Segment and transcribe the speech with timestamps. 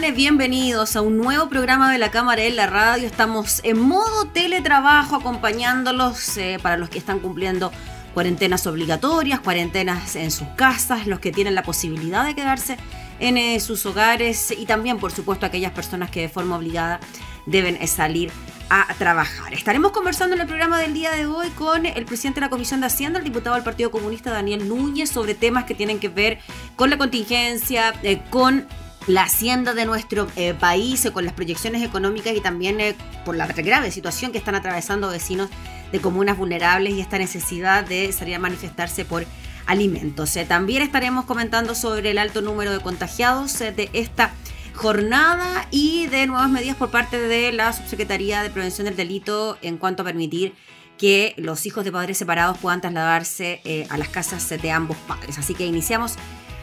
[0.00, 3.06] Bienvenidos a un nuevo programa de la Cámara en la Radio.
[3.06, 7.70] Estamos en modo teletrabajo acompañándolos eh, para los que están cumpliendo
[8.14, 12.78] cuarentenas obligatorias, cuarentenas en sus casas, los que tienen la posibilidad de quedarse
[13.20, 16.98] en eh, sus hogares y también, por supuesto, aquellas personas que de forma obligada
[17.44, 18.32] deben eh, salir
[18.70, 19.52] a trabajar.
[19.52, 22.80] Estaremos conversando en el programa del día de hoy con el presidente de la Comisión
[22.80, 26.38] de Hacienda, el diputado del Partido Comunista Daniel Núñez, sobre temas que tienen que ver
[26.76, 27.92] con la contingencia,
[28.30, 28.66] con
[29.06, 33.46] la hacienda de nuestro eh, país con las proyecciones económicas y también eh, por la
[33.46, 35.50] grave situación que están atravesando vecinos
[35.90, 39.26] de comunas vulnerables y esta necesidad de salir a manifestarse por
[39.66, 40.36] alimentos.
[40.36, 44.32] Eh, también estaremos comentando sobre el alto número de contagiados de esta
[44.74, 49.76] jornada y de nuevas medidas por parte de la Subsecretaría de Prevención del Delito en
[49.76, 50.54] cuanto a permitir
[50.96, 55.36] que los hijos de padres separados puedan trasladarse a las casas de ambos padres.
[55.36, 56.16] Así que iniciamos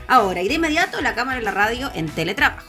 [0.10, 2.66] Ahora, y de inmediato la cámara y la radio en teletrabajo.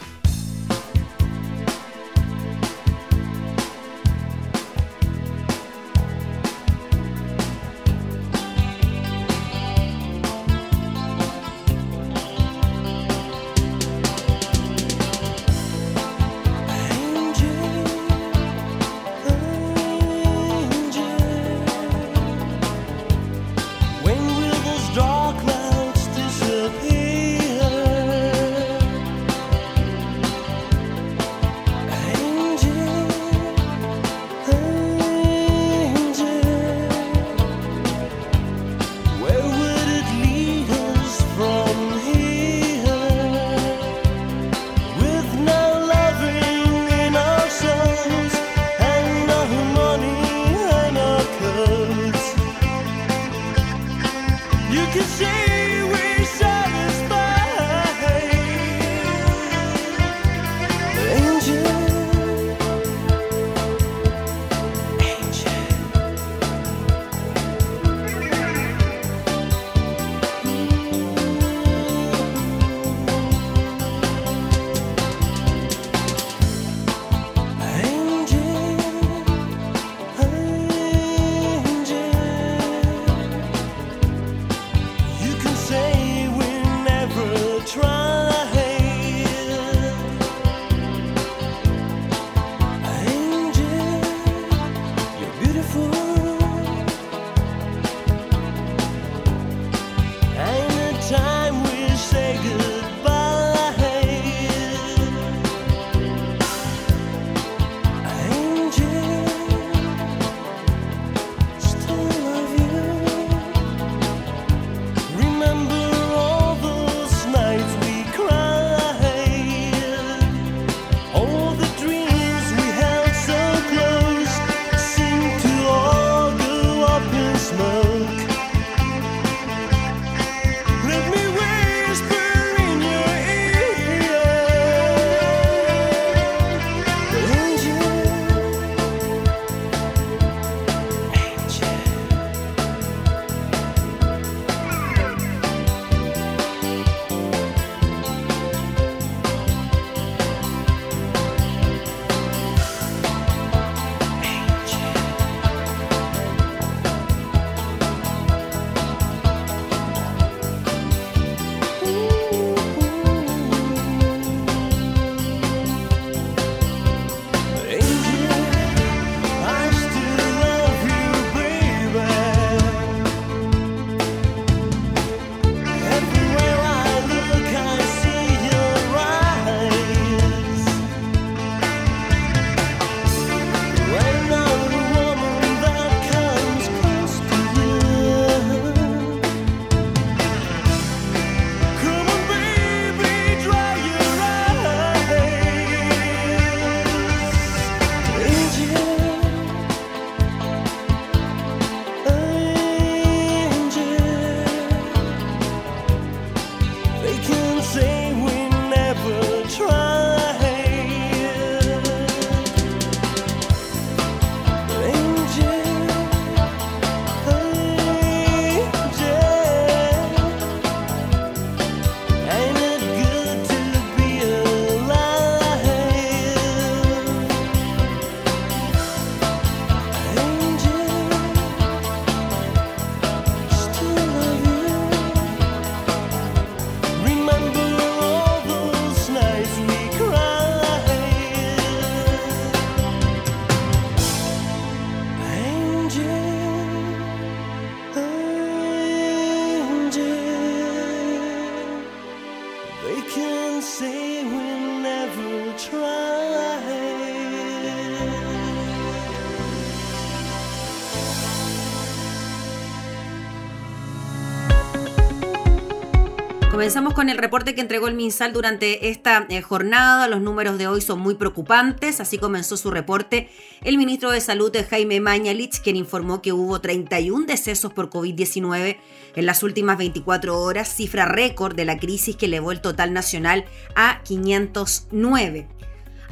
[266.71, 270.07] Comenzamos con el reporte que entregó el MinSal durante esta eh, jornada.
[270.07, 271.99] Los números de hoy son muy preocupantes.
[271.99, 273.29] Así comenzó su reporte
[273.65, 278.77] el ministro de Salud, Jaime Mañalich, quien informó que hubo 31 decesos por COVID-19
[279.17, 283.47] en las últimas 24 horas, cifra récord de la crisis que elevó el total nacional
[283.75, 285.49] a 509.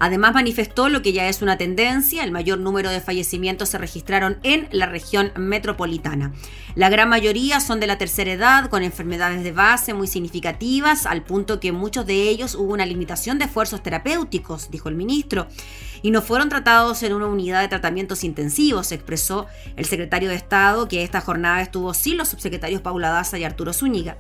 [0.01, 4.39] Además manifestó lo que ya es una tendencia, el mayor número de fallecimientos se registraron
[4.43, 6.33] en la región metropolitana.
[6.75, 11.25] La gran mayoría son de la tercera edad, con enfermedades de base muy significativas, al
[11.25, 15.49] punto que muchos de ellos hubo una limitación de esfuerzos terapéuticos, dijo el ministro,
[16.03, 19.47] y no fueron tratados en una unidad de tratamientos intensivos, expresó
[19.77, 23.73] el secretario de Estado, que esta jornada estuvo sin los subsecretarios Paula Daza y Arturo
[23.73, 24.17] Zúñiga.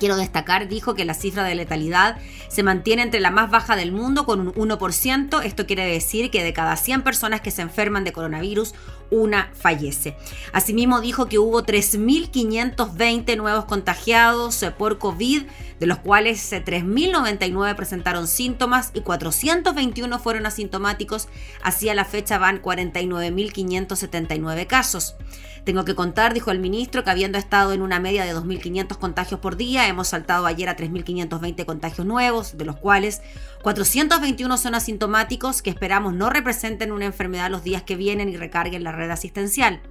[0.00, 2.16] Quiero destacar, dijo que la cifra de letalidad
[2.48, 5.44] se mantiene entre la más baja del mundo con un 1%.
[5.44, 8.72] Esto quiere decir que de cada 100 personas que se enferman de coronavirus,
[9.10, 10.16] una fallece.
[10.52, 15.42] Asimismo dijo que hubo 3.520 nuevos contagiados eh, por COVID,
[15.78, 21.28] de los cuales 3.099 eh, presentaron síntomas y 421 fueron asintomáticos.
[21.62, 25.16] Así a la fecha van 49.579 casos.
[25.64, 29.40] Tengo que contar, dijo el ministro, que habiendo estado en una media de 2.500 contagios
[29.40, 33.20] por día, hemos saltado ayer a 3.520 contagios nuevos, de los cuales
[33.62, 38.84] 421 son asintomáticos que esperamos no representen una enfermedad los días que vienen y recarguen
[38.84, 39.82] la red asistencial.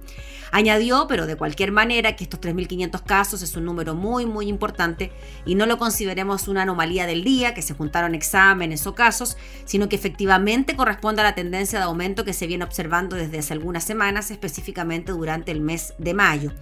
[0.52, 5.12] Añadió, pero de cualquier manera, que estos 3.500 casos es un número muy, muy importante
[5.46, 9.88] y no lo consideremos una anomalía del día, que se juntaron exámenes o casos, sino
[9.88, 13.84] que efectivamente corresponde a la tendencia de aumento que se viene observando desde hace algunas
[13.84, 16.52] semanas, específicamente durante el mes de mayo.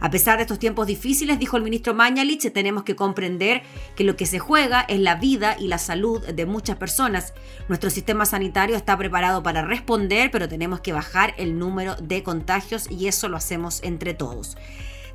[0.00, 3.62] A pesar de estos tiempos difíciles, dijo el ministro Mañalich, tenemos que comprender
[3.94, 7.34] que lo que se juega es la vida y la salud de muchas personas.
[7.68, 12.88] Nuestro sistema sanitario está preparado para responder, pero tenemos que bajar el número de contagios
[12.88, 14.56] y eso lo hacemos entre todos.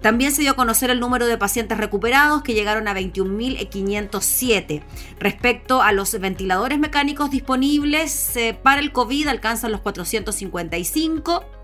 [0.02, 4.82] También se dio a conocer el número de pacientes recuperados que llegaron a 21.507.
[5.20, 11.59] Respecto a los ventiladores mecánicos disponibles eh, para el COVID alcanzan los 455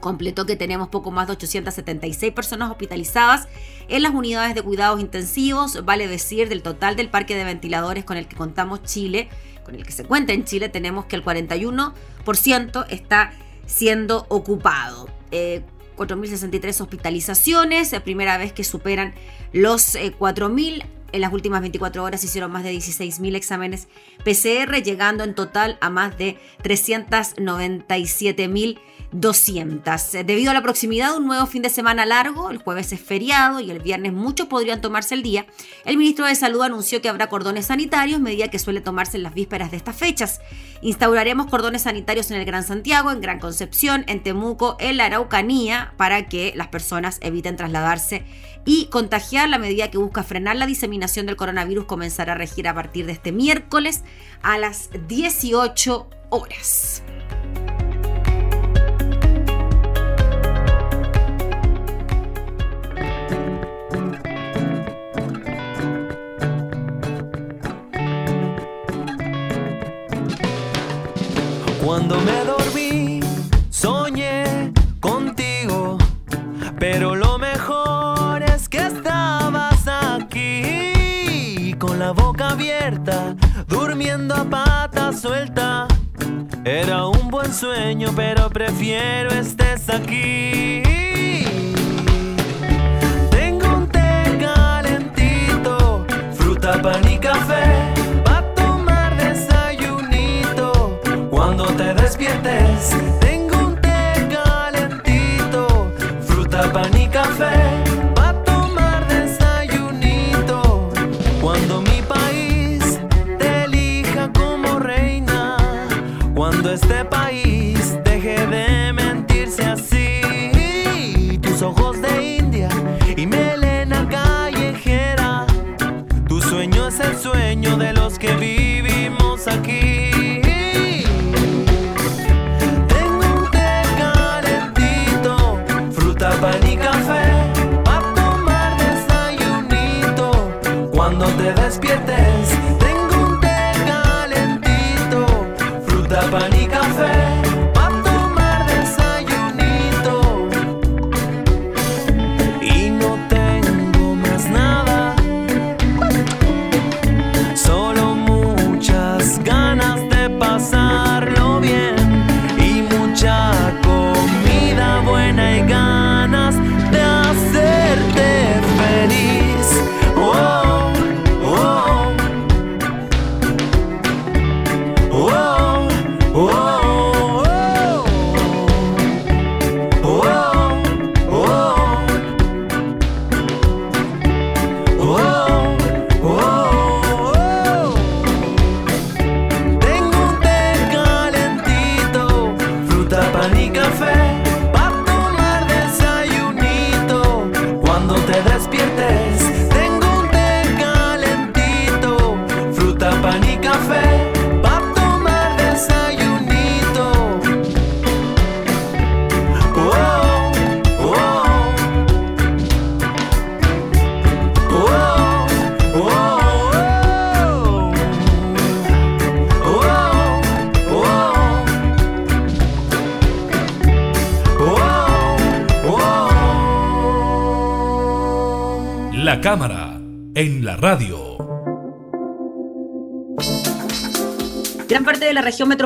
[0.00, 3.48] completó que tenemos poco más de 876 personas hospitalizadas
[3.88, 8.16] en las unidades de cuidados intensivos, vale decir, del total del parque de ventiladores con
[8.16, 9.28] el que contamos Chile,
[9.64, 13.32] con el que se cuenta en Chile, tenemos que el 41% está
[13.66, 15.08] siendo ocupado.
[15.30, 19.14] 4.063 eh, hospitalizaciones, primera vez que superan
[19.52, 23.86] los 4.000 eh, en las últimas 24 horas hicieron más de 16.000 exámenes
[24.24, 28.78] PCR, llegando en total a más de 397.000
[29.12, 30.12] 200.
[30.24, 33.60] Debido a la proximidad de un nuevo fin de semana largo, el jueves es feriado
[33.60, 35.46] y el viernes muchos podrían tomarse el día,
[35.84, 39.34] el ministro de Salud anunció que habrá cordones sanitarios, medida que suele tomarse en las
[39.34, 40.40] vísperas de estas fechas.
[40.82, 45.94] Instauraremos cordones sanitarios en el Gran Santiago, en Gran Concepción, en Temuco, en la Araucanía,
[45.96, 48.24] para que las personas eviten trasladarse
[48.64, 49.48] y contagiar.
[49.48, 53.12] La medida que busca frenar la diseminación del coronavirus comenzará a regir a partir de
[53.12, 54.02] este miércoles
[54.42, 57.02] a las 18 horas.
[71.98, 73.20] Cuando me dormí,
[73.70, 75.98] soñé contigo,
[76.78, 83.34] pero lo mejor es que estabas aquí, con la boca abierta,
[83.66, 85.88] durmiendo a pata suelta.
[86.64, 90.84] Era un buen sueño, pero prefiero estés aquí.
[93.32, 97.97] Tengo un té calentito, fruta, pan y café
[102.16, 103.27] Tengo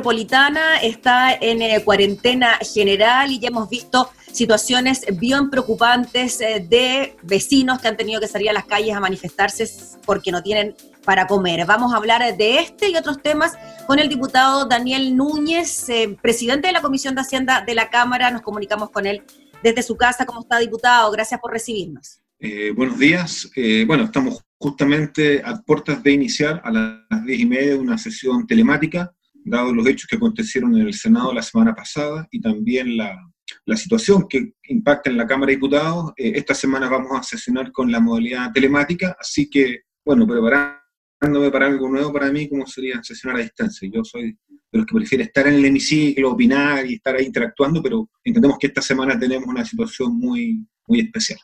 [0.03, 7.17] metropolitana está en eh, cuarentena general y ya hemos visto situaciones bien preocupantes eh, de
[7.23, 9.65] vecinos que han tenido que salir a las calles a manifestarse
[10.05, 11.65] porque no tienen para comer.
[11.67, 13.53] Vamos a hablar de este y otros temas
[13.87, 18.33] con el diputado Daniel Núñez, eh, presidente de la Comisión de Hacienda de la Cámara.
[18.33, 19.23] Nos comunicamos con él
[19.63, 20.27] desde su casa.
[20.27, 21.13] ¿Cómo está, diputado?
[21.13, 22.21] Gracias por recibirnos.
[22.41, 23.49] Eh, buenos días.
[23.55, 28.49] Eh, bueno, estamos justamente a puertas de iniciar a las diez y media una sesión
[28.49, 29.13] telemática,
[29.45, 33.19] dados los hechos que acontecieron en el Senado la semana pasada y también la,
[33.65, 36.13] la situación que impacta en la Cámara de Diputados.
[36.17, 41.67] Eh, esta semana vamos a sesionar con la modalidad telemática, así que, bueno, preparándome para
[41.67, 43.89] algo nuevo para mí, como sería sesionar a distancia.
[43.93, 44.37] Yo soy
[44.73, 48.59] de los que prefiere estar en el hemiciclo, opinar y estar ahí interactuando, pero entendemos
[48.59, 51.39] que esta semana tenemos una situación muy, muy especial.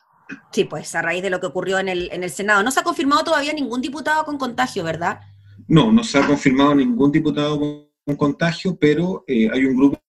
[0.51, 2.63] Sí, pues a raíz de lo que ocurrió en el, en el Senado.
[2.63, 5.19] No se ha confirmado todavía ningún diputado con contagio, ¿verdad?
[5.67, 10.01] No, no se ha confirmado ningún diputado con, con contagio, pero eh, hay un grupo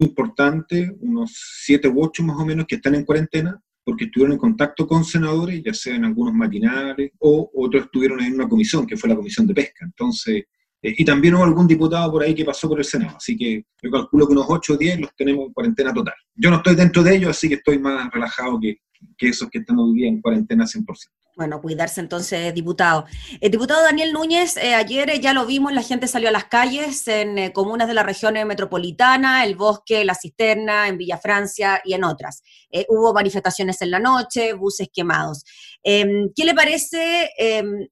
[0.00, 1.32] importante, unos
[1.64, 5.04] siete u ocho más o menos, que están en cuarentena porque estuvieron en contacto con
[5.04, 9.14] senadores, ya sea en algunos matinales, o otros estuvieron en una comisión, que fue la
[9.14, 9.84] comisión de pesca.
[9.84, 10.42] Entonces,
[10.82, 13.64] eh, y también hubo algún diputado por ahí que pasó por el Senado, así que
[13.80, 16.14] yo calculo que unos 8 o 10 los tenemos en cuarentena total.
[16.34, 18.78] Yo no estoy dentro de ellos, así que estoy más relajado que,
[19.16, 20.84] que esos que están hoy día en cuarentena 100%.
[21.36, 23.04] Bueno, cuidarse entonces, diputado.
[23.42, 26.46] El diputado Daniel Núñez, eh, ayer eh, ya lo vimos, la gente salió a las
[26.46, 31.18] calles en eh, comunas de la región eh, metropolitana, El Bosque, La Cisterna, en Villa
[31.18, 32.42] Francia y en otras.
[32.70, 35.44] Eh, hubo manifestaciones en la noche, buses quemados.
[35.82, 37.86] Em, ¿Qué le parece em,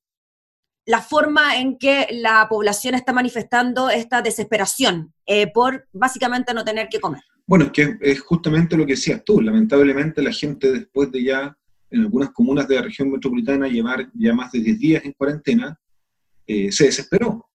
[0.87, 6.89] la forma en que la población está manifestando esta desesperación eh, por básicamente no tener
[6.89, 7.21] que comer?
[7.47, 9.41] Bueno, es que es justamente lo que decías tú.
[9.41, 11.57] Lamentablemente la gente después de ya,
[11.95, 15.79] en algunas comunas de la región metropolitana, llevar ya más de 10 días en cuarentena,
[16.47, 17.49] eh, se desesperó.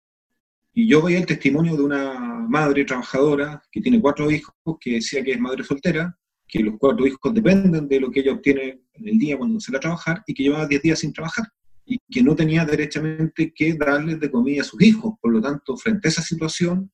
[0.74, 2.13] Y yo veía el testimonio de una
[2.48, 6.17] madre trabajadora que tiene cuatro hijos, que decía que es madre soltera,
[6.48, 9.77] que los cuatro hijos dependen de lo que ella obtiene en el día cuando sale
[9.77, 11.46] a trabajar y que llevaba 10 días sin trabajar
[11.86, 15.15] y que no tenía derechamente que darles de comida a sus hijos.
[15.22, 16.89] Por lo tanto, frente a esa situación,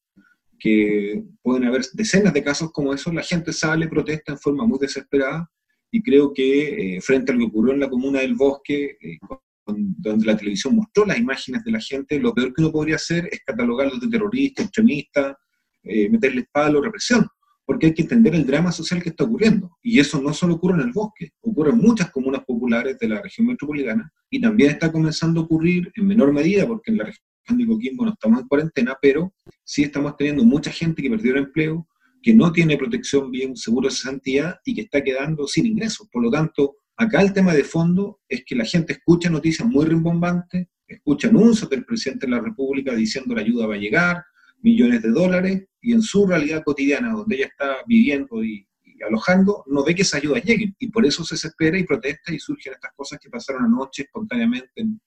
[0.58, 4.80] que pueden haber decenas de casos como esos, la gente sale, protesta en forma muy
[4.80, 5.52] desesperada
[5.96, 9.18] y creo que eh, frente a lo que ocurrió en la comuna del Bosque, eh,
[9.22, 12.98] con- donde la televisión mostró las imágenes de la gente, lo peor que uno podría
[12.98, 15.36] hacer es catalogarlos de terroristas, extremistas,
[15.84, 17.26] eh, meterles palo, represión,
[17.66, 19.66] porque hay que entender el drama social que está ocurriendo.
[19.82, 23.22] Y eso no solo ocurre en el Bosque, ocurre en muchas comunas populares de la
[23.22, 27.58] región metropolitana y también está comenzando a ocurrir en menor medida, porque en la región
[27.58, 29.34] de Coquimbo no estamos en cuarentena, pero
[29.64, 31.88] sí estamos teniendo mucha gente que perdió el empleo,
[32.26, 36.10] que no tiene protección un seguro de cesantía y que está quedando sin ingresos.
[36.12, 39.86] Por lo tanto, acá el tema de fondo es que la gente escucha noticias muy
[39.86, 44.24] rimbombantes, escucha anuncios del presidente de la República diciendo la ayuda va a llegar,
[44.64, 48.68] millones de dólares, y en su realidad cotidiana, donde ella está viviendo y,
[49.04, 50.76] alojando, no ve que esas ayudas lleguen.
[50.80, 54.72] Y por eso se desespera y protesta y surgen estas cosas que pasaron anoche espontáneamente
[54.76, 55.00] en,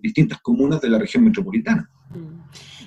[0.00, 1.90] distintas comunas de la región metropolitana.
[2.10, 2.38] Mm.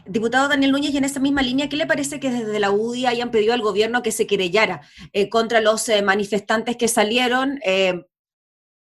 [0.07, 3.05] Diputado Daniel Núñez, y en esa misma línea, ¿qué le parece que desde la UDI
[3.05, 4.81] hayan pedido al gobierno que se querellara
[5.13, 8.05] eh, contra los eh, manifestantes que salieron eh,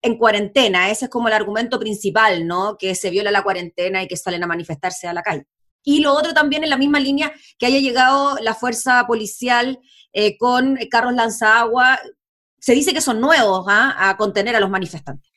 [0.03, 0.91] en cuarentena?
[0.91, 2.77] Ese es como el argumento principal, ¿no?
[2.79, 5.47] Que se viola la cuarentena y que salen a manifestarse a la calle.
[5.83, 9.79] Y lo otro también en la misma línea, que haya llegado la fuerza policial
[10.13, 11.99] eh, con carros lanzagua.
[12.59, 14.11] Se dice que son nuevos ¿ah?
[14.11, 15.31] a contener a los manifestantes.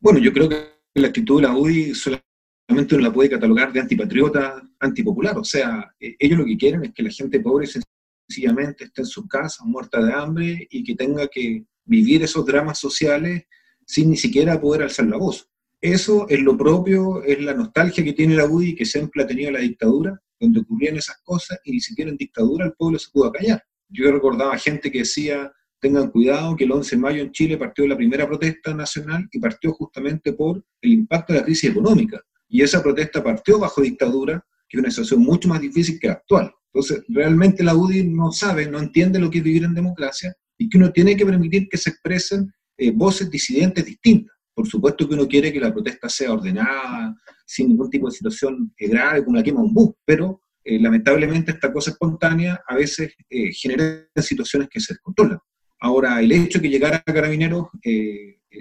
[0.00, 3.80] Bueno, yo creo que la actitud de la UDI solamente uno la puede catalogar de
[3.80, 5.36] antipatriota, antipopular.
[5.38, 9.06] O sea, e, ellos lo que quieren es que la gente pobre sencillamente esté en
[9.06, 13.44] su casa, muerta de hambre, y que tenga que vivir esos dramas sociales
[13.86, 15.48] sin ni siquiera poder alzar la voz.
[15.82, 19.50] Eso es lo propio, es la nostalgia que tiene la UDI, que siempre ha tenido
[19.50, 23.32] la dictadura, donde ocurrían esas cosas y ni siquiera en dictadura el pueblo se pudo
[23.32, 23.60] callar.
[23.88, 27.84] Yo recordaba gente que decía, tengan cuidado, que el 11 de mayo en Chile partió
[27.88, 32.22] la primera protesta nacional y partió justamente por el impacto de la crisis económica.
[32.48, 36.12] Y esa protesta partió bajo dictadura, que es una situación mucho más difícil que la
[36.12, 36.52] actual.
[36.72, 40.68] Entonces, realmente la UDI no sabe, no entiende lo que es vivir en democracia y
[40.68, 44.31] que uno tiene que permitir que se expresen eh, voces disidentes distintas.
[44.54, 47.14] Por supuesto que uno quiere que la protesta sea ordenada,
[47.46, 51.52] sin ningún tipo de situación eh, grave, como la quema un bus, pero eh, lamentablemente
[51.52, 55.38] esta cosa espontánea a veces eh, genera situaciones que se descontrolan.
[55.80, 57.66] Ahora, el hecho de que llegara a Carabineros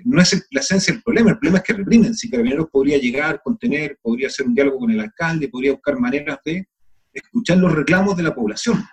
[0.06, 2.16] no es la esencia del problema, el problema es que reprimen.
[2.16, 6.40] Si Carabineros podría llegar, contener, podría hacer un diálogo con el alcalde, podría buscar maneras
[6.44, 6.68] de
[7.14, 8.84] escuchar los reclamos de la población.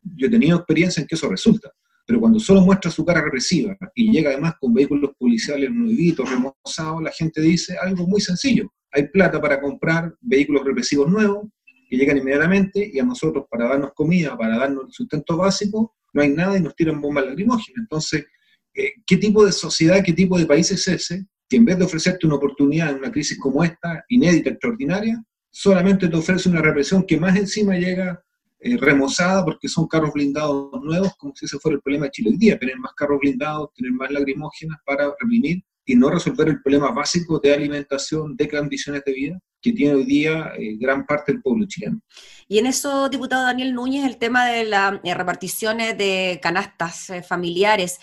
[0.00, 1.70] Yo he tenido experiencia en que eso resulta
[2.08, 7.02] pero cuando solo muestra su cara represiva y llega además con vehículos policiales nuevitos, remozados,
[7.02, 8.72] la gente dice algo muy sencillo.
[8.92, 11.48] Hay plata para comprar vehículos represivos nuevos
[11.86, 16.22] que llegan inmediatamente y a nosotros para darnos comida, para darnos el sustento básico, no
[16.22, 17.76] hay nada y nos tiran bombas lacrimógenas.
[17.76, 18.24] Entonces,
[18.72, 21.84] eh, ¿qué tipo de sociedad, qué tipo de país es ese que en vez de
[21.84, 27.04] ofrecerte una oportunidad en una crisis como esta, inédita, extraordinaria, solamente te ofrece una represión
[27.04, 28.24] que más encima llega
[28.60, 32.30] eh, remozada porque son carros blindados nuevos, como si ese fuera el problema de Chile
[32.30, 36.60] hoy día, tener más carros blindados, tener más lagrimógenas para reprimir y no resolver el
[36.60, 41.32] problema básico de alimentación, de condiciones de vida que tiene hoy día eh, gran parte
[41.32, 42.00] del pueblo chileno.
[42.50, 47.22] Y en eso, diputado Daniel Núñez, el tema de las eh, reparticiones de canastas eh,
[47.22, 48.00] familiares.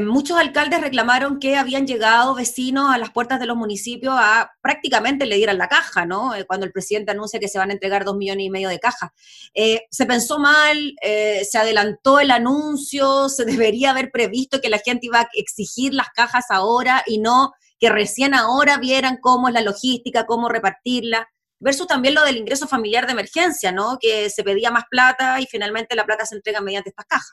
[0.00, 5.26] muchos alcaldes reclamaron que habían llegado vecinos a las puertas de los municipios a prácticamente
[5.26, 6.32] le dieran la caja, ¿no?
[6.46, 9.10] cuando el presidente anuncia que se van a entregar dos millones y medio de cajas.
[9.52, 15.20] se pensó mal, se adelantó el anuncio, se debería haber previsto que la gente iba
[15.20, 20.24] a exigir las cajas ahora y no que recién ahora vieran cómo es la logística,
[20.24, 21.28] cómo repartirla,
[21.62, 23.96] versus también lo del ingreso familiar de emergencia, ¿no?
[24.00, 27.32] Que se pedía más plata y finalmente la plata se entrega mediante estas cajas.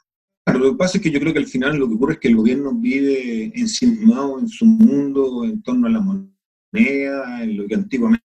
[0.54, 2.28] lo que pasa es que yo creo que al final lo que ocurre es que
[2.28, 7.76] el gobierno vive enciumado en su mundo en torno a la moneda, en lo que
[7.76, 8.24] antiguamente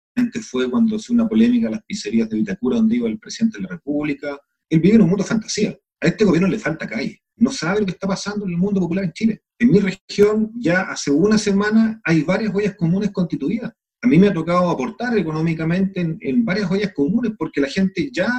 [0.42, 3.64] fue cuando hace una polémica a las pizzerías de Vitacura donde iba el presidente de
[3.64, 4.40] la República.
[4.70, 5.78] Él vive en un mundo de fantasía.
[6.00, 7.20] A este gobierno le falta calle.
[7.38, 9.42] No sabe lo que está pasando en el mundo popular en Chile.
[9.60, 13.74] En mi región ya hace una semana hay varias ollas comunes constituidas.
[14.02, 18.30] A mí me ha tocado aportar económicamente en, varias ollas comunes porque la gente ya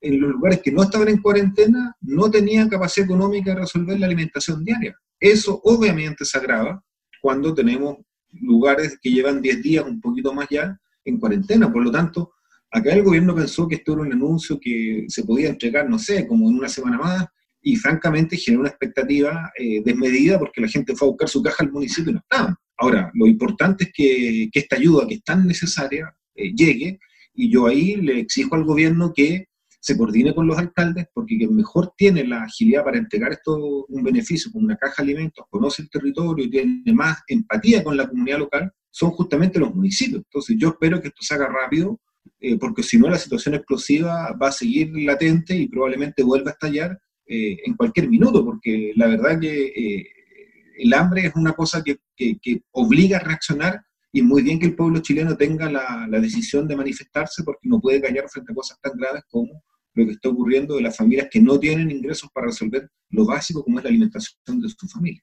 [0.00, 4.06] en los lugares que no estaban en cuarentena no tenía capacidad económica de resolver la
[4.06, 4.96] alimentación diaria.
[5.18, 6.82] Eso obviamente se agrava
[7.20, 7.98] cuando tenemos
[8.32, 11.70] lugares que llevan 10 días, un poquito más ya, en cuarentena.
[11.72, 12.32] Por lo tanto,
[12.70, 16.26] acá el gobierno pensó que esto era un anuncio que se podía entregar, no sé,
[16.26, 17.26] como en una semana más,
[17.62, 21.64] y francamente generó una expectativa eh, desmedida porque la gente fue a buscar su caja
[21.64, 22.56] al municipio y no estaban.
[22.80, 26.98] Ahora, lo importante es que, esta ayuda que es tan necesaria eh, llegue
[27.34, 29.48] y yo ahí le exijo al gobierno que
[29.80, 34.02] se coordine con los alcaldes porque quien mejor tiene la agilidad para entregar esto un
[34.02, 38.08] beneficio con una caja de alimentos, conoce el territorio y tiene más empatía con la
[38.08, 40.22] comunidad local, son justamente los municipios.
[40.24, 42.00] Entonces yo espero que esto se haga rápido
[42.40, 46.54] eh, porque si no la situación explosiva va a seguir latente y probablemente vuelva a
[46.54, 50.19] estallar eh, en cualquier minuto, porque la verdad que
[50.82, 51.98] el hambre es una cosa que,
[52.72, 56.76] obliga a reaccionar y muy bien que el pueblo chileno tenga la, la, decisión de
[56.76, 59.62] manifestarse porque no puede callar frente a cosas tan graves como
[59.94, 63.62] lo que está ocurriendo de las familias que no tienen ingresos para resolver lo básico
[63.62, 65.22] como es la alimentación de su familia.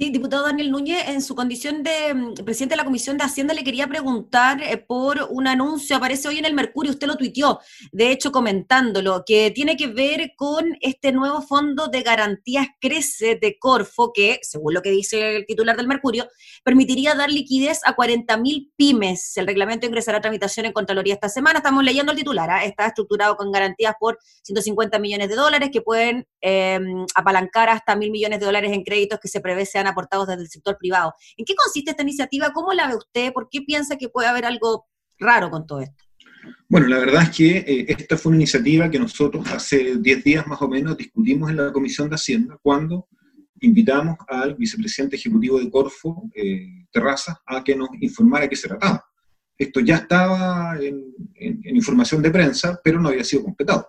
[0.00, 3.52] Sí, diputado Daniel Núñez, en su condición de mm, presidente de la Comisión de Hacienda,
[3.52, 7.60] le quería preguntar eh, por un anuncio, aparece hoy en el Mercurio, usted lo tuiteó,
[7.92, 13.58] de hecho comentándolo, que tiene que ver con este nuevo fondo de garantías Crece de
[13.58, 16.30] Corfo, que, según lo que dice el titular del Mercurio,
[16.64, 19.36] permitiría dar liquidez a 40.000 pymes.
[19.36, 21.58] El reglamento ingresará a tramitación en Contraloría esta semana.
[21.58, 22.64] Estamos leyendo el titular, ¿ah?
[22.64, 28.10] está estructurado con garantías por 150 millones de dólares que pueden em, apalancar hasta mil
[28.10, 31.14] millones de dólares en créditos que se prevé sean aportados desde el sector privado.
[31.36, 32.52] ¿En qué consiste esta iniciativa?
[32.52, 33.32] ¿Cómo la ve usted?
[33.32, 34.86] ¿Por qué piensa que puede haber algo
[35.18, 36.04] raro con todo esto?
[36.68, 40.46] Bueno, la verdad es que eh, esta fue una iniciativa que nosotros hace 10 días
[40.46, 43.08] más o menos discutimos en la Comisión de Hacienda cuando
[43.60, 49.04] invitamos al vicepresidente ejecutivo de Corfo, eh, Terraza, a que nos informara qué se trataba.
[49.58, 51.12] Esto ya estaba en,
[51.64, 53.88] información de prensa, pero no había sido completado.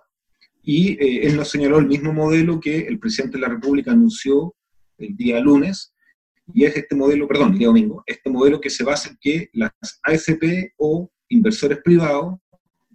[0.62, 4.54] Y eh, él nos señaló el mismo modelo que el presidente de la República anunció
[4.98, 5.91] el día lunes,
[6.52, 9.48] y es este modelo, perdón, el día domingo, este modelo que se basa en que
[9.52, 12.38] las AFP o inversores privados,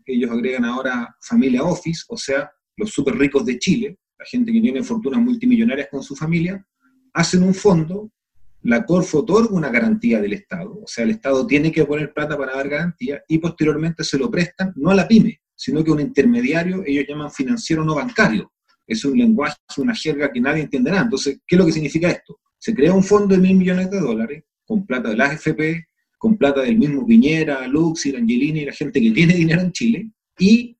[0.05, 4.61] ellos agregan ahora familia office, o sea, los súper ricos de Chile, la gente que
[4.61, 6.65] tiene fortunas multimillonarias con su familia,
[7.13, 8.11] hacen un fondo,
[8.63, 12.37] la Corfo otorga una garantía del Estado, o sea, el Estado tiene que poner plata
[12.37, 15.93] para dar garantía y posteriormente se lo prestan no a la pyme, sino que a
[15.93, 18.51] un intermediario, ellos llaman financiero no bancario,
[18.85, 21.01] es un lenguaje, una jerga que nadie entenderá.
[21.01, 22.39] Entonces, ¿qué es lo que significa esto?
[22.59, 26.37] Se crea un fondo de mil millones de dólares con plata de la AFP, con
[26.37, 30.77] plata del mismo Piñera, Luxir, Angelini y la gente que tiene dinero en Chile, y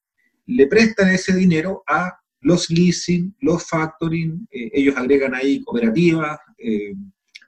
[0.48, 6.94] le prestan ese dinero a los leasing, los factoring, eh, ellos agregan ahí cooperativas, eh,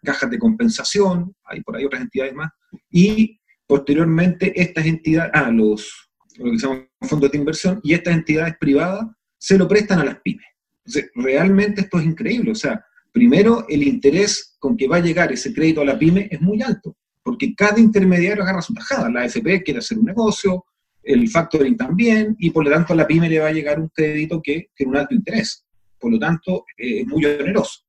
[0.04, 2.52] cajas de compensación, hay por ahí otras entidades más,
[2.90, 9.06] y posteriormente estas entidades, ah, los, lo que fondos de inversión, y estas entidades privadas
[9.38, 10.46] se lo prestan a las pymes.
[10.86, 12.52] Entonces, realmente esto es increíble.
[12.52, 16.28] O sea, primero, el interés con que va a llegar ese crédito a la pyme
[16.32, 19.10] es muy alto, porque cada intermediario agarra su tajada.
[19.10, 20.66] La AFP quiere hacer un negocio,
[21.04, 23.90] el factoring también, y por lo tanto a la pyme le va a llegar un
[23.90, 25.66] crédito que tiene un alto interés.
[26.00, 27.82] Por lo tanto, eh, es muy oneroso.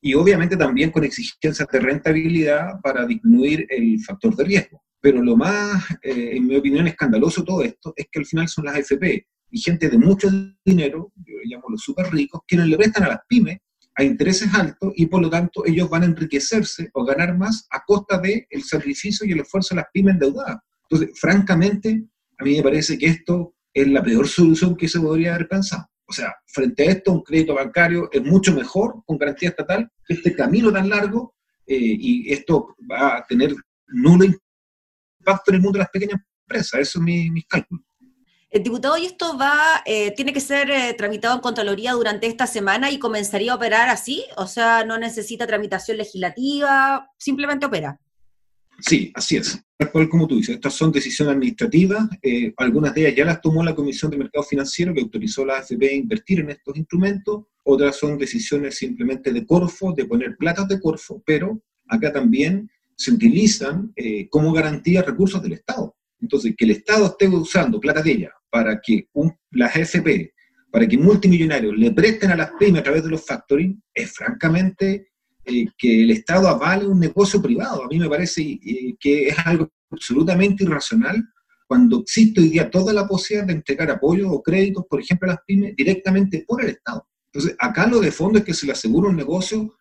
[0.00, 4.82] Y obviamente también con exigencias de rentabilidad para disminuir el factor de riesgo.
[5.00, 8.64] Pero lo más, eh, en mi opinión, escandaloso todo esto es que al final son
[8.64, 10.28] las AFP y gente de mucho
[10.64, 13.58] dinero, yo le llamo los súper ricos, que le prestan a las pymes
[13.96, 17.82] a intereses altos y por lo tanto ellos van a enriquecerse o ganar más a
[17.84, 20.58] costa del el sacrificio y el esfuerzo de las pymes endeudadas.
[20.88, 22.04] Entonces, francamente,
[22.38, 25.86] a mí me parece que esto es la peor solución que se podría haber pensado.
[26.06, 30.14] O sea, frente a esto, un crédito bancario es mucho mejor con garantía estatal que
[30.14, 31.34] este camino tan largo
[31.66, 33.54] eh, y esto va a tener
[33.88, 36.80] nulo impacto en el mundo de las pequeñas empresas.
[36.80, 37.85] Eso es mi, mis cálculos.
[38.50, 42.46] El diputado, y esto va, eh, tiene que ser eh, tramitado en Contraloría durante esta
[42.46, 48.00] semana y comenzaría a operar así, o sea, no necesita tramitación legislativa, simplemente opera.
[48.78, 49.60] Sí, así es.
[50.10, 53.74] Como tú dices, estas son decisiones administrativas, eh, algunas de ellas ya las tomó la
[53.74, 57.96] Comisión de Mercado Financiero que autorizó a la AFP a invertir en estos instrumentos, otras
[57.96, 63.92] son decisiones simplemente de Corfo, de poner platas de Corfo, pero acá también se utilizan
[64.30, 65.96] como garantía recursos del Estado.
[66.26, 69.08] Entonces, que el Estado esté usando plata de ella para que
[69.52, 70.34] las AFP,
[70.72, 75.12] para que multimillonarios le presten a las pymes a través de los factoring, es francamente
[75.44, 77.84] eh, que el Estado avale un negocio privado.
[77.84, 81.22] A mí me parece eh, que es algo absolutamente irracional
[81.68, 85.34] cuando existe hoy día toda la posibilidad de entregar apoyo o créditos, por ejemplo, a
[85.34, 87.06] las pymes directamente por el Estado.
[87.26, 89.76] Entonces, acá lo de fondo es que se le asegura un negocio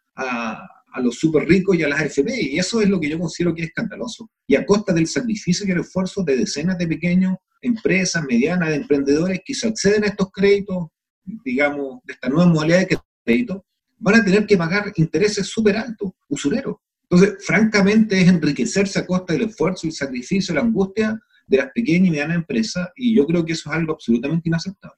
[0.96, 3.54] a, los súper ricos y a las AFP, y eso es lo que yo considero
[3.54, 4.30] que es escandaloso.
[4.48, 8.76] Y a costa del sacrificio y el esfuerzo de decenas de pequeños empresas, medianas, de
[8.76, 10.88] emprendedores que se acceden a estos créditos,
[11.24, 13.66] digamos, de esta nueva modalidad de crédito,
[13.98, 16.76] van a tener que pagar intereses súper altos, usureros.
[17.10, 22.08] Entonces, francamente, es enriquecerse a costa del esfuerzo, el sacrificio, la angustia de las pequeñas
[22.08, 24.98] y medianas empresas, y yo creo que eso es algo absolutamente inaceptable.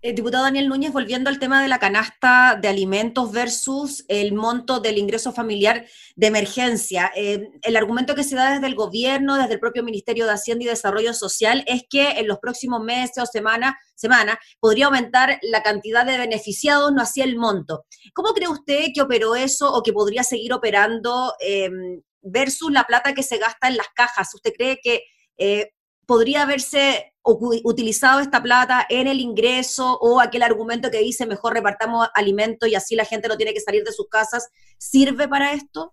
[0.00, 4.80] Eh, diputado Daniel Núñez, volviendo al tema de la canasta de alimentos versus el monto
[4.80, 9.54] del ingreso familiar de emergencia, eh, el argumento que se da desde el gobierno, desde
[9.54, 13.26] el propio Ministerio de Hacienda y Desarrollo Social, es que en los próximos meses o
[13.26, 17.84] semanas semana, podría aumentar la cantidad de beneficiados, no así el monto.
[18.14, 23.12] ¿Cómo cree usted que operó eso o que podría seguir operando em, versus la plata
[23.12, 24.32] que se gasta en las cajas?
[24.34, 25.02] ¿Usted cree que
[25.36, 25.72] eh,
[26.08, 32.08] podría haberse utilizado esta plata en el ingreso o aquel argumento que dice mejor repartamos
[32.14, 35.92] alimentos y así la gente no tiene que salir de sus casas, ¿sirve para esto?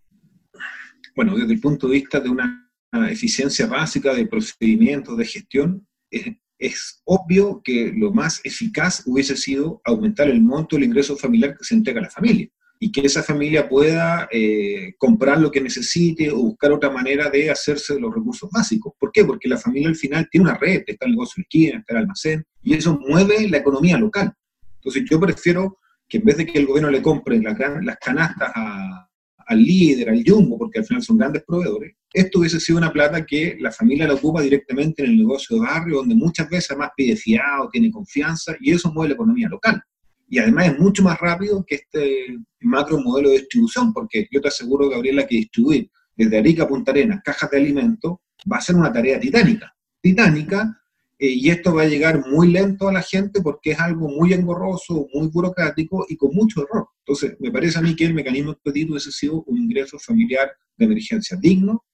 [1.17, 2.71] Bueno, desde el punto de vista de una
[3.10, 10.30] eficiencia básica de procedimientos de gestión, es, obvio que lo más eficaz hubiese sido aumentar
[10.30, 12.47] el monto del ingreso familiar que se entrega a la familia.
[12.80, 17.50] Y que esa familia pueda eh, comprar lo que necesite o buscar otra manera de
[17.50, 18.94] hacerse de los recursos básicos.
[19.00, 19.24] ¿Por qué?
[19.24, 22.00] Porque la familia al final tiene una red, está el negocio de esquina, está el
[22.00, 24.34] almacén, y eso mueve la economía local.
[24.76, 28.52] Entonces yo prefiero que en vez de que el gobierno le compre las, las canastas
[28.54, 33.26] al líder, al jumbo, porque al final son grandes proveedores, esto hubiese sido una plata
[33.26, 36.92] que la familia la ocupa directamente en el negocio de barrio, donde muchas veces además
[36.96, 39.82] pide fiado, tiene confianza, y eso mueve la economía local.
[40.28, 44.48] Y además es mucho más rápido que este macro modelo de distribución, porque yo te
[44.48, 48.18] aseguro, Gabriela, que distribuir desde Arica a Punta Arenas cajas de alimentos
[48.52, 49.76] va a ser una tarea titánica.
[50.02, 50.82] Titánica,
[51.18, 54.34] eh, y esto va a llegar muy lento a la gente porque es algo muy
[54.34, 56.88] engorroso, muy burocrático y con mucho error.
[57.00, 60.86] Entonces, me parece a mí que el mecanismo expedito hubiese sido un ingreso familiar de
[60.86, 61.86] emergencia digno,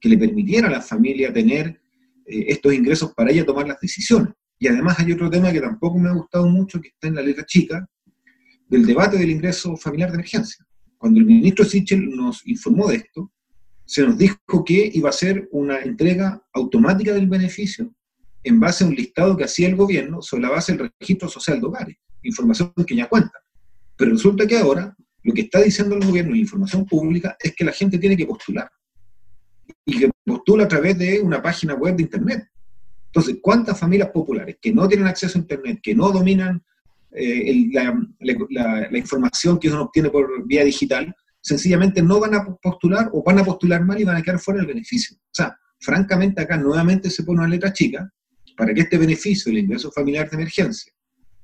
[0.00, 1.80] que le permitiera a la familia tener
[2.26, 4.34] eh, estos ingresos para ella tomar las decisiones.
[4.58, 7.22] Y además hay otro tema que tampoco me ha gustado mucho, que está en la
[7.22, 7.86] letra chica,
[8.68, 10.66] del debate del ingreso familiar de emergencia.
[10.98, 13.32] Cuando el ministro Sichel nos informó de esto,
[13.84, 17.94] se nos dijo que iba a ser una entrega automática del beneficio
[18.42, 21.60] en base a un listado que hacía el gobierno sobre la base del registro social
[21.60, 23.32] de hogares, información que ya cuenta.
[23.96, 27.64] Pero resulta que ahora lo que está diciendo el gobierno en información pública es que
[27.64, 28.70] la gente tiene que postular.
[29.84, 32.48] Y que postula a través de una página web de Internet.
[33.08, 36.62] Entonces, ¿cuántas familias populares que no tienen acceso a Internet, que no dominan
[37.10, 43.22] eh, la, información que uno obtiene por vía digital, sencillamente no van a postular o
[43.22, 45.16] van a postular mal y van a quedar fuera del beneficio?
[45.16, 48.12] O sea, francamente acá nuevamente se pone una letra chica
[48.56, 50.92] para que este beneficio, el ingreso familiar de emergencia,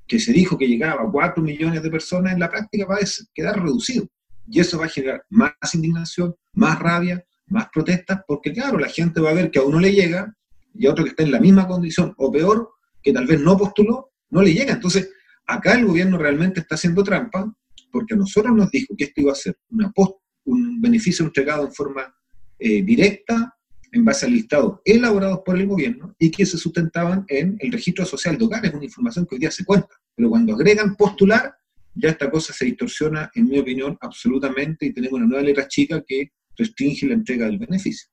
[0.07, 2.99] que se dijo que llegaba a 4 millones de personas, en la práctica va a
[3.33, 4.07] quedar reducido.
[4.47, 9.21] Y eso va a generar más indignación, más rabia, más protestas, porque claro, la gente
[9.21, 10.35] va a ver que a uno le llega
[10.75, 12.71] y a otro que está en la misma condición o peor,
[13.03, 14.73] que tal vez no postuló, no le llega.
[14.73, 15.11] Entonces,
[15.47, 17.55] acá el gobierno realmente está haciendo trampa
[17.91, 21.67] porque a nosotros nos dijo que esto iba a ser una post, un beneficio entregado
[21.67, 22.15] en forma
[22.59, 23.57] eh, directa
[23.93, 28.05] en base al listado elaborado por el gobierno y que se sustentaban en el registro
[28.05, 29.95] social de hogares, una información que hoy día se cuenta.
[30.17, 31.55] Pero cuando agregan postular,
[31.95, 36.03] ya esta cosa se distorsiona, en mi opinión, absolutamente y tenemos una nueva letra chica
[36.05, 38.09] que restringe la entrega del beneficio.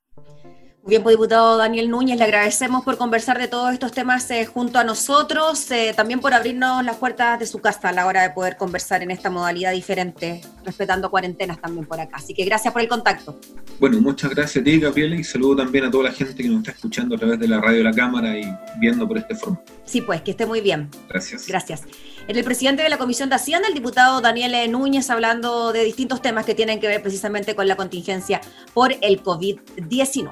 [0.84, 4.48] Muy bien, pues diputado Daniel Núñez, le agradecemos por conversar de todos estos temas eh,
[4.48, 8.24] junto a nosotros, eh, también por abrirnos las puertas de su casa a la hora
[8.24, 12.18] de poder conversar en esta modalidad diferente, respetando cuarentenas también por acá.
[12.18, 13.40] Así que gracias por el contacto.
[13.80, 16.60] Bueno, muchas gracias a ti, Gabriela, y saludo también a toda la gente que nos
[16.60, 19.64] está escuchando a través de la radio de la cámara y viendo por este foro.
[19.86, 20.90] Sí, pues, que esté muy bien.
[21.08, 21.46] Gracias.
[21.48, 21.84] Gracias.
[22.28, 26.46] El presidente de la Comisión de Hacienda, el diputado Daniel Núñez, hablando de distintos temas
[26.46, 28.42] que tienen que ver precisamente con la contingencia
[28.74, 30.32] por el COVID-19.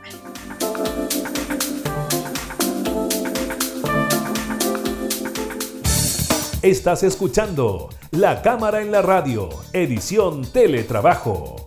[6.62, 11.66] Estás escuchando La Cámara en la Radio, edición Teletrabajo,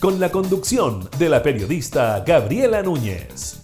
[0.00, 3.57] con la conducción de la periodista Gabriela Núñez.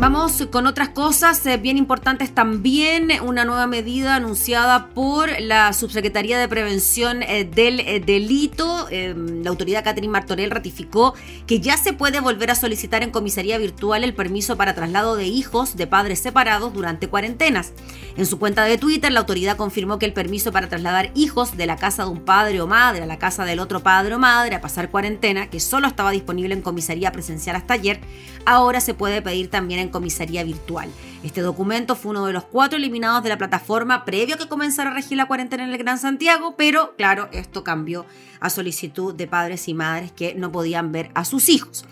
[0.00, 3.10] Vamos con otras cosas eh, bien importantes también.
[3.22, 8.88] Una nueva medida anunciada por la Subsecretaría de Prevención eh, del eh, Delito.
[8.90, 11.12] la autoridad Catherine Martorell ratificó
[11.46, 15.26] que ya se puede volver a solicitar en comisaría virtual el permiso para traslado de
[15.26, 17.74] hijos de padres separados durante cuarentenas.
[18.20, 21.64] En su cuenta de Twitter, la autoridad confirmó que el permiso para trasladar hijos de
[21.64, 24.54] la casa de un padre o madre a la casa del otro padre o madre
[24.54, 27.98] a pasar cuarentena, que solo estaba disponible en comisaría presencial hasta ayer,
[28.44, 30.90] ahora se puede pedir también en comisaría virtual.
[31.22, 34.90] Este documento fue uno de los cuatro eliminados de la plataforma previo a que comenzara
[34.90, 38.04] a regir la cuarentena en el Gran Santiago, pero claro, esto cambió
[38.38, 41.86] a solicitud de padres y madres que no podían ver a sus hijos.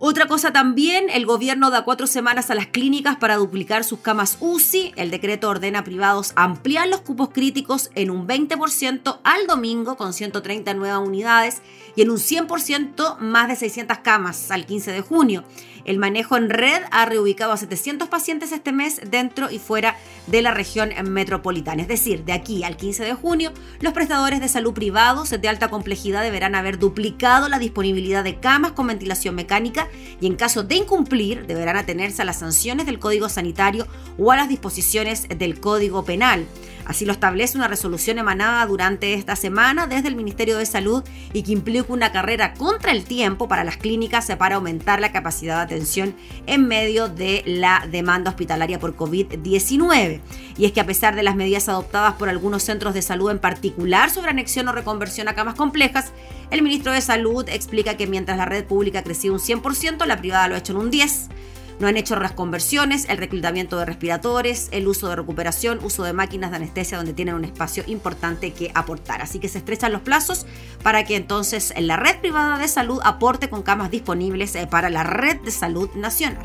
[0.00, 4.36] Otra cosa también, el gobierno da cuatro semanas a las clínicas para duplicar sus camas
[4.38, 4.92] UCI.
[4.94, 10.12] El decreto ordena a privados ampliar los cupos críticos en un 20% al domingo con
[10.12, 11.62] 130 nuevas unidades
[11.96, 15.42] y en un 100% más de 600 camas al 15 de junio.
[15.88, 19.96] El manejo en red ha reubicado a 700 pacientes este mes dentro y fuera
[20.26, 21.80] de la región metropolitana.
[21.80, 25.68] Es decir, de aquí al 15 de junio, los prestadores de salud privados de alta
[25.70, 29.88] complejidad deberán haber duplicado la disponibilidad de camas con ventilación mecánica
[30.20, 33.86] y en caso de incumplir deberán atenerse a las sanciones del Código Sanitario
[34.18, 36.44] o a las disposiciones del Código Penal.
[36.88, 41.42] Así lo establece una resolución emanada durante esta semana desde el Ministerio de Salud y
[41.42, 45.62] que implica una carrera contra el tiempo para las clínicas para aumentar la capacidad de
[45.64, 50.20] atención en medio de la demanda hospitalaria por COVID-19.
[50.56, 53.38] Y es que a pesar de las medidas adoptadas por algunos centros de salud en
[53.38, 56.12] particular sobre anexión o reconversión a camas complejas,
[56.50, 60.16] el ministro de Salud explica que mientras la red pública ha crecido un 100%, la
[60.16, 61.28] privada lo ha hecho en un 10%.
[61.78, 66.12] No han hecho las conversiones, el reclutamiento de respiradores, el uso de recuperación, uso de
[66.12, 69.22] máquinas de anestesia donde tienen un espacio importante que aportar.
[69.22, 70.44] Así que se estrechan los plazos
[70.82, 75.04] para que entonces la red privada de salud aporte con camas disponibles eh, para la
[75.04, 76.44] red de salud nacional.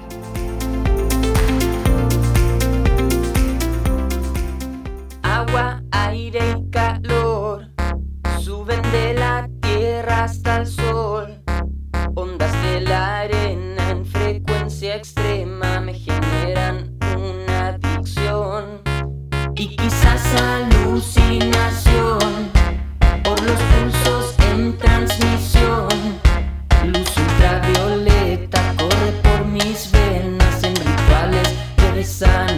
[5.23, 7.69] Agua, aire y calor
[8.39, 10.82] suben de la tierra hasta el sol,
[20.35, 22.19] Alucinación
[23.23, 25.87] por los pulsos en transmisión,
[26.85, 32.52] luz ultravioleta corre por mis venas en rituales de desanima.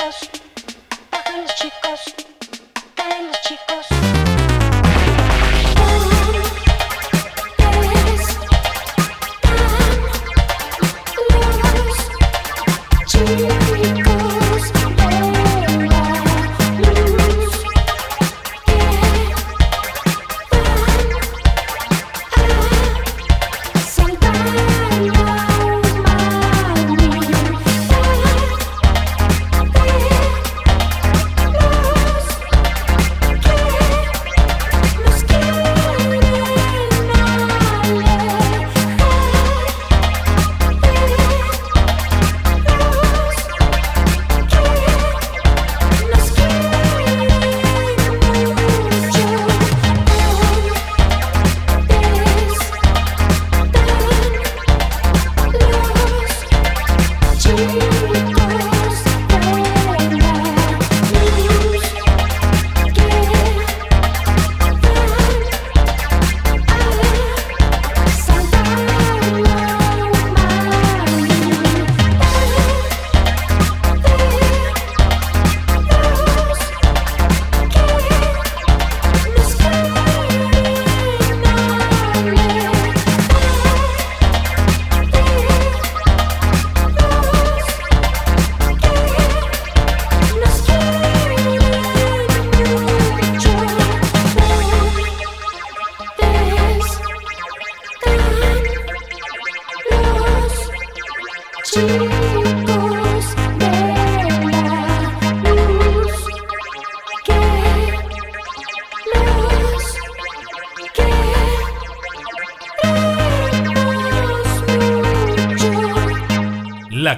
[0.00, 0.30] chicos,
[1.42, 2.00] los chicos,
[2.94, 3.99] caen los chicos.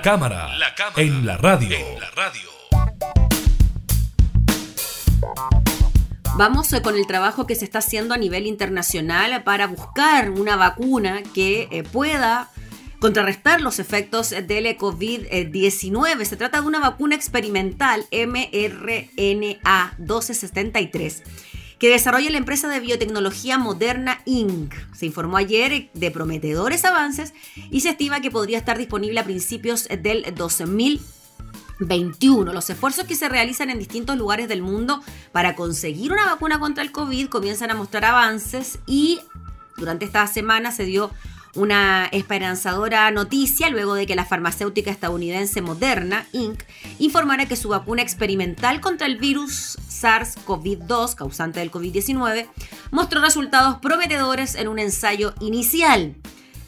[0.05, 0.49] La cámara,
[0.97, 1.79] en, la radio.
[6.35, 11.23] Vamos con el trabajo que se está haciendo a nivel internacional para buscar una vacuna
[11.33, 12.51] que eh, pueda
[12.99, 16.25] contrarrestar los efectos del COVID-19.
[16.25, 21.23] Se trata de una vacuna experimental mRNA 1273
[21.83, 24.73] que desarrolla la empresa de biotecnología Moderna Inc.
[24.95, 27.35] Se informó ayer de prometedores avances
[27.73, 32.53] y se estima que podría estar disponible a principios del 2021.
[32.53, 35.03] Los esfuerzos que se realizan en distintos lugares del mundo
[35.33, 39.19] para conseguir una vacuna contra el COVID comienzan a mostrar avances y
[39.77, 41.11] durante esta semana se dio
[41.57, 46.63] una esperanzadora noticia luego de que la farmacéutica estadounidense Moderna Inc.
[47.01, 52.49] informara que su vacuna experimental contra el virus SARS-CoV-2, causante del COVID-19,
[52.91, 56.17] mostró resultados prometedores en un ensayo inicial.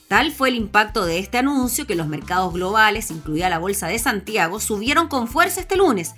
[0.08, 3.98] Tal fue el impacto de este anuncio que los mercados globales, incluida la Bolsa de
[3.98, 6.14] Santiago, subieron con fuerza este lunes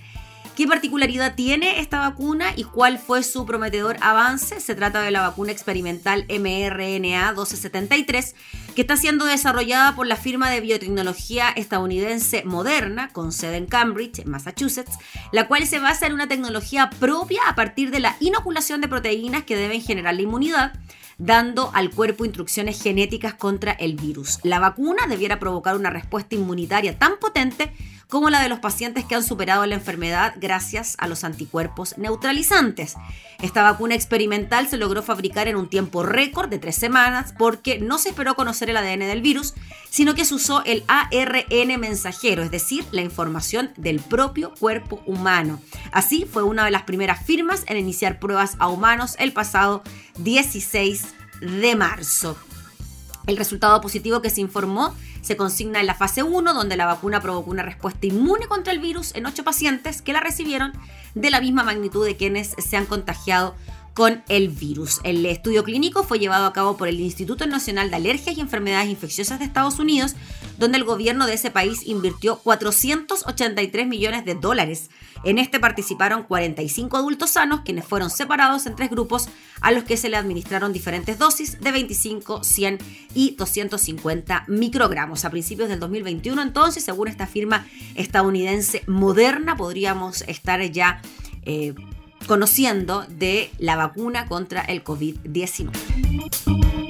[0.57, 4.59] ¿Qué particularidad tiene esta vacuna y cuál fue su prometedor avance?
[4.59, 8.35] Se trata de la vacuna experimental mRNA 1273
[8.75, 14.25] que está siendo desarrollada por la firma de biotecnología estadounidense Moderna, con sede en Cambridge,
[14.25, 14.99] Massachusetts,
[15.31, 19.45] la cual se basa en una tecnología propia a partir de la inoculación de proteínas
[19.45, 20.73] que deben generar la inmunidad
[21.19, 24.39] dando al cuerpo instrucciones genéticas contra el virus.
[24.43, 27.73] La vacuna debiera provocar una respuesta inmunitaria tan potente
[28.09, 32.95] como la de los pacientes que han superado la enfermedad gracias a los anticuerpos neutralizantes.
[33.43, 37.99] Esta vacuna experimental se logró fabricar en un tiempo récord de tres semanas porque no
[37.99, 39.55] se esperó conocer el ADN del virus,
[39.91, 45.61] sino que se usó el ARN mensajero, es decir, la información del propio cuerpo humano.
[45.93, 49.83] Así fue una de las primeras firmas en iniciar pruebas a humanos el pasado
[50.19, 52.37] 16 de marzo.
[53.27, 57.21] El resultado positivo que se informó se consigna en la fase 1, donde la vacuna
[57.21, 60.73] provocó una respuesta inmune contra el virus en 8 pacientes que la recibieron
[61.15, 63.55] de la misma magnitud de quienes se han contagiado
[63.97, 65.01] con el virus.
[65.05, 68.91] El estudio clínico fue llevado a cabo por el Instituto Nacional de Alergias y Enfermedades
[68.91, 70.15] Infecciosas de Estados Unidos,
[70.59, 74.91] donde el gobierno de ese país invirtió 483 millones de dólares.
[75.25, 79.31] En este participaron 45 adultos sanos, quienes fueron separados en tres grupos
[79.63, 82.79] a los que se le administraron diferentes dosis de 25, 100
[83.15, 85.25] y 250 microgramos.
[85.25, 91.01] A principios del 2021, entonces, según esta firma estadounidense moderna, podríamos estar ya...
[91.45, 91.73] Eh,
[92.27, 96.86] conociendo de la vacuna contra el COVID-19.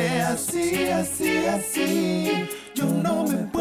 [0.00, 3.59] Bambolea así, así, así, yo no me puedo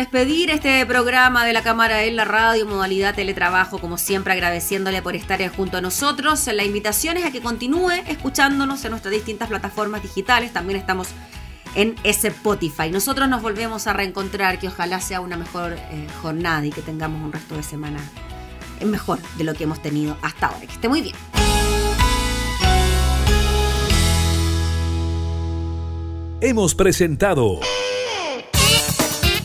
[0.00, 5.14] despedir este programa de la Cámara en la Radio, modalidad teletrabajo, como siempre agradeciéndole por
[5.14, 6.46] estar junto a nosotros.
[6.46, 11.08] La invitación es a que continúe escuchándonos en nuestras distintas plataformas digitales, también estamos
[11.74, 12.90] en Spotify.
[12.90, 17.22] Nosotros nos volvemos a reencontrar, que ojalá sea una mejor eh, jornada y que tengamos
[17.22, 18.00] un resto de semana
[18.84, 20.66] mejor de lo que hemos tenido hasta ahora.
[20.66, 21.16] Que esté muy bien.
[26.40, 27.60] Hemos presentado